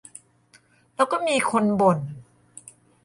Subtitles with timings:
[0.95, 1.99] แล้วก็มีคนบ่น